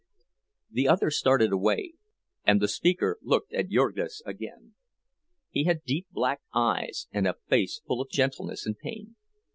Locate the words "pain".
8.75-9.15